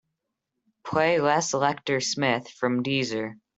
Play 0.83 1.19
Les 1.21 1.51
Lecter 1.53 2.03
Smith 2.03 2.49
from 2.49 2.81
deezer. 2.81 3.35